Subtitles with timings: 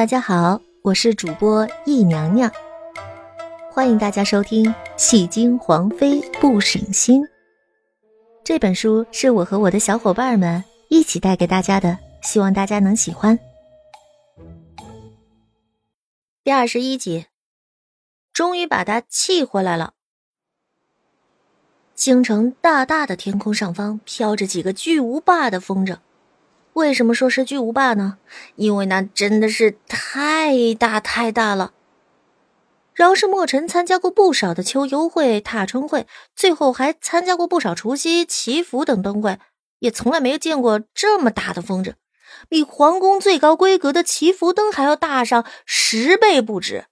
[0.00, 2.50] 大家好，我是主播易娘娘，
[3.70, 4.64] 欢迎大家收听
[4.96, 7.20] 《戏精皇妃不省心》
[8.42, 13.38] 这本书，是我和我的小伙伴们一起带给大家的，希望大家能喜欢。
[16.44, 17.26] 第二十一集，
[18.32, 19.92] 终于把他气回来了。
[21.94, 25.98] 京城大大的天空上方飘着几个巨无霸的风筝。
[26.74, 28.18] 为什么说是巨无霸呢？
[28.56, 31.72] 因为那真的是太大太大了。
[32.94, 39.38] 饶是墨尘参加过不少的秋游会、踏春会，最后还参加过不少除夕、祈福等灯会，
[39.78, 41.94] 也从来没见过这么大的风筝，
[42.48, 46.84] 比皇宫最高规格的祈福灯还要大上十倍不止。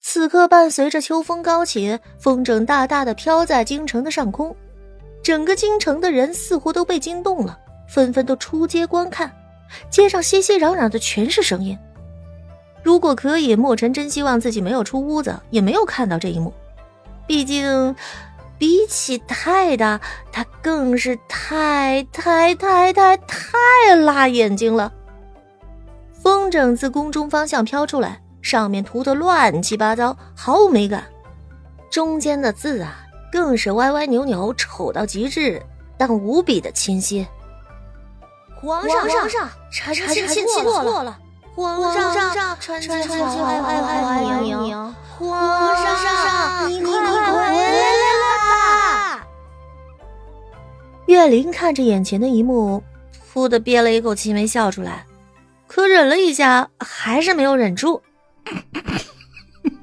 [0.00, 4.56] 此刻，伴随着秋风高起，风筝大大的飘在京城的上空，
[5.22, 7.58] 整个京城的人似乎都被惊动了。
[7.90, 9.30] 纷纷都出街观看，
[9.90, 11.76] 街上熙熙攘攘的全是声音。
[12.82, 16.52] 如果可以，莫尘真希望自己没有出屋子，也没有看到这一幕。
[17.26, 17.94] 毕竟，
[18.58, 20.00] 比起太大，
[20.30, 24.92] 他更是太太太太太辣眼睛了。
[26.12, 31.04] 风筝自宫中方向飘出来，上面涂的乱七八糟，毫无美感。
[31.90, 35.60] 中间的字啊，更是歪歪扭扭，丑到极致，
[35.98, 37.26] 但无比的清晰。
[38.60, 41.18] 皇上，皇上，臣臣妾错了。
[41.54, 44.76] 皇上，臣臣臣爱爱爱您。
[45.18, 47.52] 皇上，您快回来
[48.20, 49.26] 吧！
[51.06, 52.82] 岳林看着眼前的一幕，
[53.32, 55.06] 噗的憋了一口气没笑出来，
[55.66, 58.02] 可忍了一下，还是没有忍住。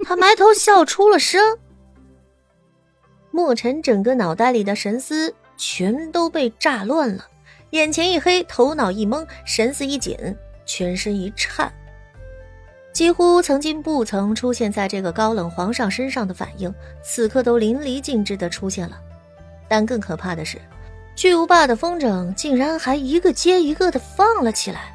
[0.05, 1.41] 他埋头笑出了声。
[3.31, 7.25] 墨尘整个脑袋里的神思全都被炸乱了。
[7.77, 10.17] 眼前一黑，头脑一懵，神思一紧，
[10.65, 11.71] 全身一颤，
[12.91, 18.99] 几乎曾经不曾出现在这个高冷皇上身上的反应，此刻都淋漓尽致的出现了。
[19.69, 20.57] 但更可怕的是，
[21.15, 24.93] 巨无霸的风筝竟然还一个接一个的放了起来。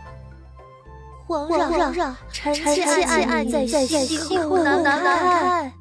[1.29, 1.49] 皇
[1.95, 5.73] 上，臣妾爱你在心不能开。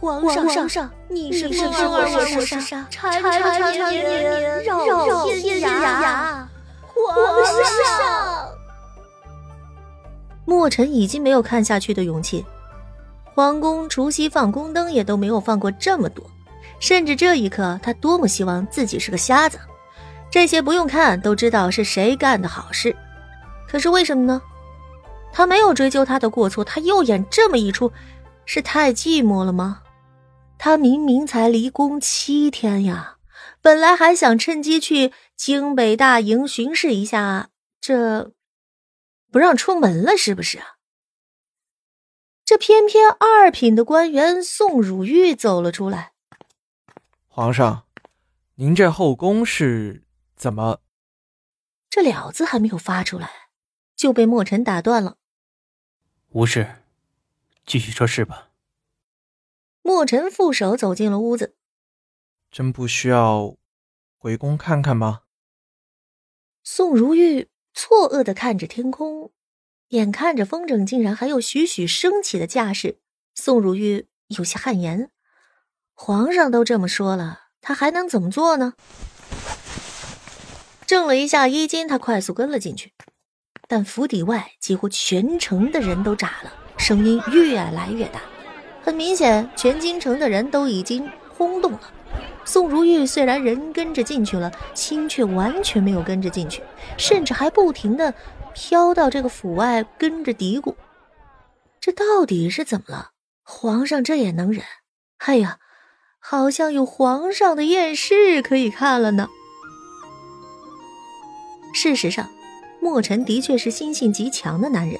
[0.00, 6.46] 皇上，你是风儿我是沙，缠缠绵绵绕天涯。
[6.94, 8.48] 皇上，
[10.46, 12.46] 墨尘已经没有看下去的勇气。
[13.34, 16.24] 皇宫除夕放宫灯也都没有放过这么多，
[16.78, 19.58] 甚至这一刻他多么希望自己是个瞎子。
[20.30, 22.96] 这些不用看都知道是谁干的好事，
[23.68, 24.40] 可是为什么呢？
[25.30, 27.92] 他没有追究他的过错，他又演这么一出，
[28.46, 29.82] 是太寂寞了吗？
[30.62, 33.16] 他明明才离宫七天呀，
[33.62, 37.48] 本来还想趁机去京北大营巡视一下，
[37.80, 38.34] 这
[39.32, 40.76] 不让出门了是不是啊？
[42.44, 46.12] 这偏偏二品的官员宋汝玉走了出来。
[47.26, 47.86] 皇上，
[48.56, 50.04] 您这后宫是
[50.36, 50.82] 怎么？
[51.88, 53.30] 这了字还没有发出来，
[53.96, 55.16] 就被墨尘打断了。
[56.28, 56.82] 无事，
[57.64, 58.49] 继续说事吧。
[59.82, 61.56] 墨尘负手走进了屋子，
[62.50, 63.56] 真不需要
[64.18, 65.20] 回宫看看吗？
[66.62, 69.32] 宋如玉错愕的看着天空，
[69.88, 73.00] 眼看着风筝竟然还有徐徐升起的架势，
[73.34, 75.10] 宋如玉有些汗颜。
[75.94, 78.74] 皇上都这么说了，他还能怎么做呢？
[80.86, 82.92] 正了一下衣襟，他快速跟了进去，
[83.68, 88.20] 但府邸外几乎全城的人都炸了，声音越来越大。
[88.90, 91.80] 很明显，全京城的人都已经轰动了。
[92.44, 96.60] 宋如玉虽然人跟着进去了，心却完全没有跟着进去，
[96.96, 98.12] 甚至还不停的
[98.52, 100.74] 飘到这个府外，跟着嘀咕
[101.80, 103.10] ：“这到底是怎么了？
[103.44, 104.64] 皇上这也能忍？
[105.18, 105.58] 哎呀，
[106.18, 109.28] 好像有皇上的艳事可以看了呢。”
[111.72, 112.28] 事实上，
[112.80, 114.98] 墨尘的确是心性极强的男人，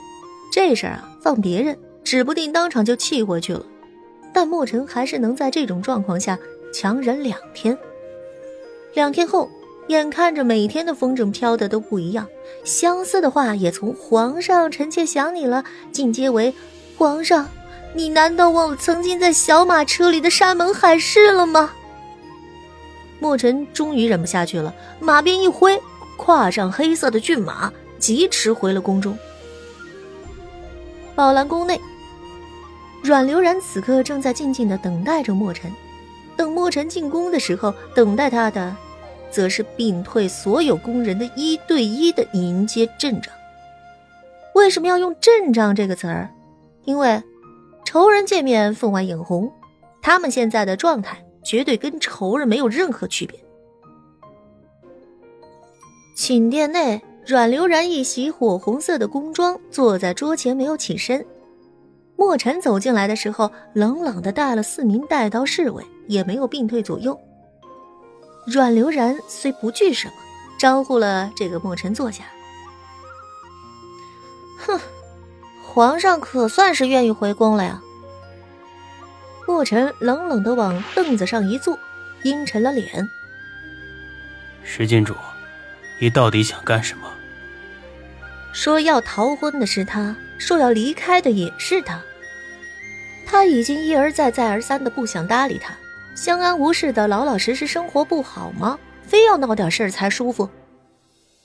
[0.52, 1.76] 这事儿啊，放别人。
[2.02, 3.64] 指不定当场就气回去了，
[4.32, 6.38] 但墨尘还是能在这种状况下
[6.72, 7.76] 强忍两天。
[8.94, 9.50] 两天后，
[9.88, 12.26] 眼看着每天的风筝飘的都不一样，
[12.64, 16.54] 相似的话也从“皇上，臣妾想你了”进阶为
[16.96, 17.48] “皇上，
[17.94, 21.72] 你难道忘了曾经在小马车里的山盟海誓了吗？”
[23.20, 25.80] 墨尘终于忍不下去了，马鞭一挥，
[26.16, 29.16] 跨上黑色的骏马，疾驰回了宫中。
[31.14, 31.80] 宝兰宫内。
[33.02, 35.72] 阮流然此刻正在静静的等待着墨尘，
[36.36, 38.76] 等墨尘进宫的时候，等待他的，
[39.30, 43.32] 则是屏退所有宫人的一对一的迎接阵仗。
[44.54, 46.28] 为什么要用阵仗这个词儿？
[46.84, 47.22] 因为
[47.84, 49.50] 仇人见面分外眼红，
[50.02, 53.38] 他们现在的状态绝对跟仇人没有任何区别。
[56.14, 61.24] 寝殿内，阮流然一袭火红色的宫装坐在桌前，没有起身。
[62.20, 67.18] 墨尘走进来的时候，冷冷的带了四名带刀侍卫，也没有并退左右。
[68.46, 70.12] 阮流然虽不惧什么，
[70.58, 72.24] 招呼了这个墨尘坐下。
[74.58, 74.78] 哼，
[75.64, 77.80] 皇上可算是愿意回宫了呀。
[79.48, 81.78] 墨尘冷冷的往凳子上一坐，
[82.22, 83.08] 阴沉了脸。
[84.62, 85.14] 石金主，
[85.98, 87.10] 你到底想干什么？
[88.52, 91.98] 说要逃婚的是他，说要离开的也是他。
[93.26, 95.74] 他已经一而再、再而三的不想搭理他，
[96.16, 98.78] 相安无事的老老实实生活不好吗？
[99.06, 100.48] 非要闹点事儿才舒服？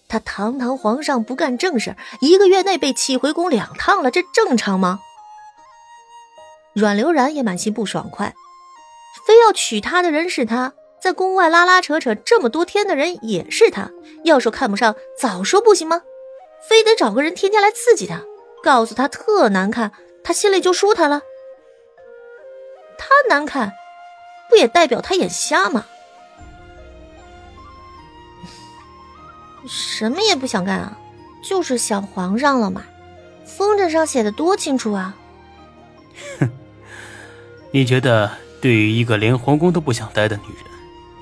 [0.08, 5.00] 他堂堂皇上不干正事，一个月内被气回宫两趟了，这正常吗？
[6.74, 8.34] 阮流然也满心不爽快，
[9.26, 13.90] 非要娶她的人是他，在宫外拉拉扯扯这么多天的人也是他，
[14.24, 16.02] 要说看不上，早说不行吗？
[16.68, 18.22] 非得找个人天天来刺激他，
[18.64, 19.92] 告诉他特难看，
[20.24, 21.22] 他心里就舒坦了。
[22.98, 23.74] 他难看，
[24.50, 25.86] 不也代表他眼瞎吗？
[29.68, 30.98] 什么也不想干啊，
[31.44, 32.84] 就是想皇上了嘛。
[33.46, 35.16] 风筝上写的多清楚啊！
[36.40, 36.50] 哼，
[37.72, 38.32] 你觉得
[38.62, 40.66] 对于一个连皇宫都不想待的女人，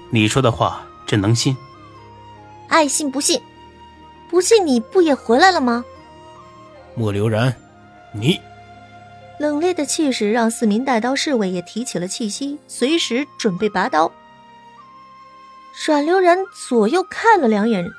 [0.09, 1.55] 你说的话朕能信？
[2.69, 3.41] 爱信不信，
[4.29, 5.85] 不信你不也回来了吗？
[6.95, 7.55] 莫流然，
[8.11, 8.39] 你。
[9.39, 14.11] 冷冽的气势让四名带刀侍卫也提起了气息，随时准备拔刀。
[15.85, 16.37] 阮流然
[16.67, 17.91] 左右看了两眼，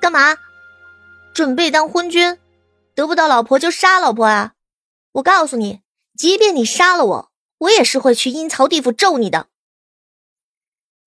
[0.00, 0.36] 干嘛？
[1.34, 2.38] 准备当昏君？
[2.94, 4.52] 得不到老婆就杀老婆啊！
[5.14, 5.80] 我告诉你，
[6.16, 9.48] 即便你杀了我，我也是会去阴曹地府咒你的。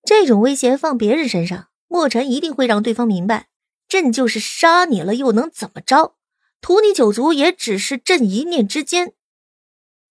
[0.03, 3.47] 这种威胁放别人身上，墨尘一定会让对方明白，
[3.87, 6.16] 朕就是杀你了又能怎么着？
[6.61, 9.13] 屠你九族也只是朕一念之间，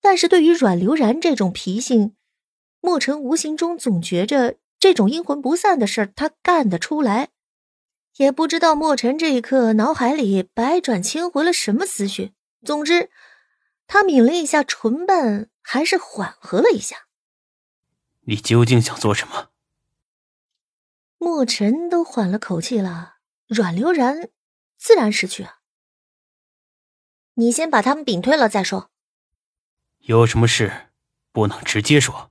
[0.01, 2.17] 但是对于阮流然这种脾性，
[2.81, 7.31] 墨尘无形中总觉着这种阴魂不散的事儿他干得出来。
[8.17, 12.33] 也不知道墨尘这一刻脑海里百转千回了什么思绪。
[12.65, 13.11] 总之，
[13.87, 17.09] 他抿了一下唇瓣，还是缓和了一下。
[18.23, 19.51] 你究竟想做什么？
[21.19, 23.17] 墨尘都缓了口气了，
[23.47, 24.31] 阮流然
[24.79, 25.59] 自然识趣啊。
[27.39, 28.91] 你先把他们屏退了再说。
[30.01, 30.89] 有什么事
[31.33, 32.31] 不能直接说？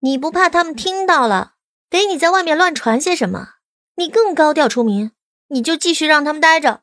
[0.00, 1.54] 你不怕他们听到了，
[1.90, 3.54] 给你在外面乱传些什么？
[3.96, 5.10] 你更高调出名，
[5.48, 6.82] 你就继续让他们待着。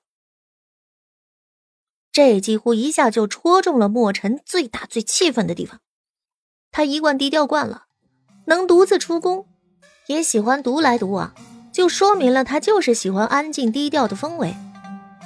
[2.12, 5.80] 这几乎一下就戳中了墨尘最大最气愤的地方。
[6.72, 7.86] 他一贯低调惯了，
[8.48, 9.48] 能独自出宫，
[10.08, 11.34] 也喜欢独来独往，
[11.72, 14.54] 就说明了他就是喜欢安静低调的氛围。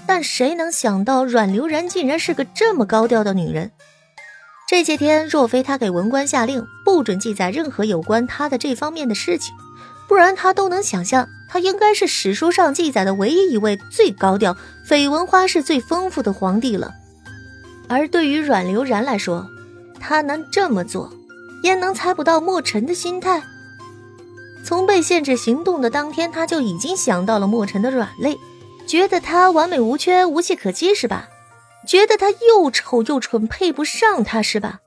[0.08, 3.72] 但谁能想到阮流然竟然是个这么高调的女人？
[4.70, 9.54] 这些天若非他给文官下令不准记载任何有关他的这方面的事情，
[10.08, 14.58] 不然他都能想象他应该是史书上记载的唯一一位最高调、
[14.88, 16.92] 绯闻花式最丰富的皇帝了。
[17.88, 19.48] 而对于阮流然来说，
[20.00, 21.14] 他能这么做，
[21.64, 23.42] 焉能猜不到墨尘的心态？
[24.66, 28.38] 从被限制行动的当天，他就已经想到了墨尘的软肋。
[28.88, 31.30] 觉得他完美无缺、无懈可击是吧？
[31.86, 34.80] 觉得他又丑又蠢，配不上他是吧？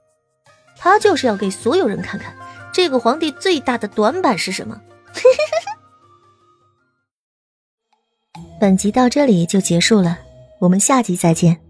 [0.77, 2.35] 他就是要给所有人看看，
[2.73, 4.81] 这个皇帝最大的短板是什么。
[8.61, 10.19] 本集到这里就结束了，
[10.61, 11.61] 我们下集再见。